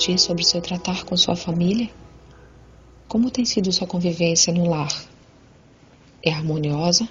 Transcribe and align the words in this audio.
refletir 0.00 0.18
sobre 0.18 0.42
o 0.42 0.46
seu 0.46 0.62
tratar 0.62 1.04
com 1.04 1.14
sua 1.16 1.36
família? 1.36 1.90
Como 3.06 3.30
tem 3.30 3.44
sido 3.44 3.70
sua 3.70 3.86
convivência 3.86 4.52
no 4.52 4.68
lar? 4.68 4.92
É 6.22 6.32
harmoniosa 6.32 7.06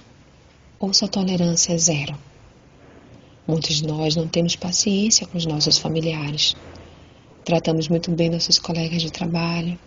ou 0.78 0.92
sua 0.92 1.06
tolerância 1.06 1.72
é 1.72 1.78
zero? 1.78 2.18
Muitos 3.46 3.76
de 3.76 3.86
nós 3.86 4.16
não 4.16 4.26
temos 4.26 4.56
paciência 4.56 5.26
com 5.26 5.38
os 5.38 5.46
nossos 5.46 5.78
familiares. 5.78 6.56
Tratamos 7.44 7.88
muito 7.88 8.10
bem 8.10 8.28
nossos 8.28 8.58
colegas 8.58 9.02
de 9.02 9.12
trabalho, 9.12 9.78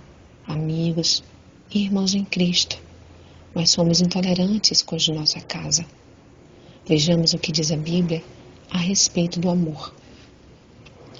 amigos 0.48 1.24
e 1.74 1.84
irmãos 1.84 2.14
em 2.14 2.24
Cristo, 2.24 2.78
mas 3.54 3.70
somos 3.70 4.00
intolerantes 4.00 4.82
com 4.82 4.96
os 4.96 5.04
de 5.04 5.12
nossa 5.12 5.42
casa. 5.42 5.86
Vejamos 6.88 7.34
o 7.34 7.38
que 7.38 7.52
diz 7.52 7.70
a 7.72 7.77
Bíblia 7.77 8.24
a 8.70 8.77
respeito 8.77 9.40
do 9.41 9.49
amor. 9.49 9.94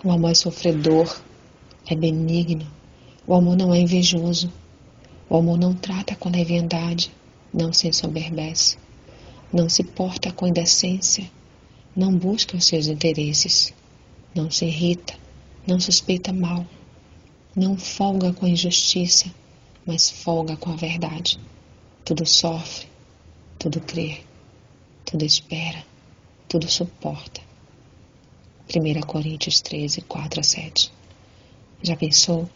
O 0.04 0.12
amor 0.12 0.32
é 0.32 0.34
sofredor, 0.34 1.14
é 1.88 1.96
benigno. 1.96 2.66
O 3.26 3.34
amor 3.34 3.56
não 3.56 3.74
é 3.74 3.80
invejoso. 3.80 4.52
O 5.30 5.38
amor 5.38 5.58
não 5.58 5.74
trata 5.74 6.16
com 6.16 6.30
leviandade, 6.30 7.12
não 7.54 7.72
se 7.74 7.88
ensoberbece, 7.88 8.78
não 9.52 9.70
se 9.70 9.84
porta 9.84 10.32
com 10.32 10.46
indecência, 10.46 11.30
não 11.96 12.16
busca 12.16 12.58
os 12.58 12.66
seus 12.66 12.88
interesses, 12.88 13.74
não 14.36 14.52
se 14.52 14.66
irrita, 14.66 15.16
não 15.66 15.80
suspeita 15.80 16.34
mal, 16.34 16.66
não 17.56 17.78
folga 17.78 18.34
com 18.34 18.46
a 18.46 18.50
injustiça, 18.50 19.34
mas 19.86 20.10
folga 20.10 20.58
com 20.58 20.72
a 20.72 20.76
verdade. 20.76 21.40
Tudo 22.04 22.26
sofre, 22.26 22.88
tudo 23.58 23.80
crê, 23.80 24.22
tudo 25.06 25.24
espera, 25.24 25.86
tudo 26.50 26.70
suporta. 26.70 27.42
1 28.76 29.02
Coríntios 29.02 29.62
13, 29.62 30.02
4 30.02 30.40
a 30.40 30.44
7. 30.44 30.92
Já 31.84 31.98
pensou? 31.98 32.50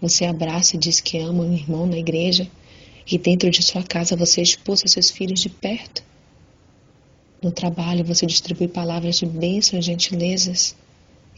Você 0.00 0.24
abraça 0.24 0.74
e 0.74 0.78
diz 0.78 0.98
que 0.98 1.18
ama 1.18 1.44
um 1.44 1.52
irmão 1.52 1.86
na 1.86 1.98
igreja 1.98 2.50
e 3.06 3.18
dentro 3.18 3.50
de 3.50 3.62
sua 3.62 3.82
casa 3.82 4.16
você 4.16 4.40
expulsa 4.40 4.88
seus 4.88 5.10
filhos 5.10 5.40
de 5.40 5.50
perto? 5.50 6.02
No 7.42 7.52
trabalho 7.52 8.02
você 8.02 8.24
distribui 8.24 8.66
palavras 8.66 9.18
de 9.18 9.26
bênção 9.26 9.78
e 9.78 9.82
gentilezas 9.82 10.74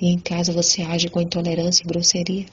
e 0.01 0.07
em 0.07 0.21
casa 0.21 0.53
você 0.53 0.83
age 0.83 1.09
com 1.09 1.21
intolerância 1.21 1.83
e 1.83 1.89
grosseria? 1.89 2.47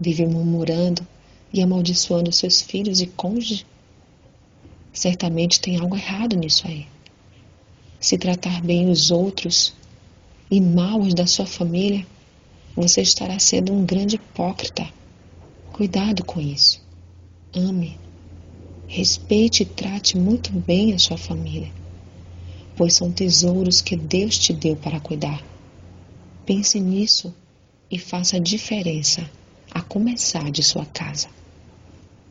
Vive 0.00 0.26
murmurando 0.26 1.06
e 1.52 1.62
amaldiçoando 1.62 2.32
seus 2.32 2.60
filhos 2.60 3.00
e 3.00 3.06
cônjuge? 3.06 3.64
Certamente 4.92 5.60
tem 5.60 5.76
algo 5.76 5.96
errado 5.96 6.36
nisso 6.36 6.66
aí. 6.66 6.88
Se 8.00 8.18
tratar 8.18 8.60
bem 8.60 8.90
os 8.90 9.12
outros 9.12 9.72
e 10.50 10.60
mal 10.60 11.00
os 11.00 11.14
da 11.14 11.28
sua 11.28 11.46
família, 11.46 12.04
você 12.74 13.02
estará 13.02 13.38
sendo 13.38 13.72
um 13.72 13.84
grande 13.84 14.16
hipócrita. 14.16 14.88
Cuidado 15.72 16.24
com 16.24 16.40
isso. 16.40 16.80
Ame, 17.54 17.98
respeite 18.86 19.62
e 19.62 19.66
trate 19.66 20.16
muito 20.16 20.50
bem 20.52 20.94
a 20.94 20.98
sua 20.98 21.18
família, 21.18 21.70
pois 22.76 22.94
são 22.94 23.10
tesouros 23.12 23.80
que 23.80 23.96
Deus 23.96 24.38
te 24.38 24.52
deu 24.52 24.76
para 24.76 25.00
cuidar. 25.00 25.42
Pense 26.46 26.80
nisso 26.80 27.34
e 27.90 27.98
faça 27.98 28.36
a 28.36 28.40
diferença, 28.40 29.28
a 29.70 29.80
começar 29.80 30.50
de 30.50 30.62
sua 30.62 30.86
casa. 30.86 31.28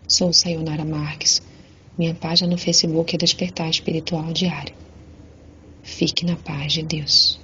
Sou 0.08 0.34
Sayonara 0.34 0.84
Marques. 0.84 1.42
Minha 1.98 2.14
página 2.14 2.50
no 2.50 2.58
Facebook 2.58 3.16
é 3.16 3.18
Despertar 3.18 3.70
Espiritual 3.70 4.34
Diário. 4.34 4.74
Fique 5.84 6.26
na 6.26 6.36
paz 6.36 6.74
de 6.74 6.84
Deus. 6.84 7.41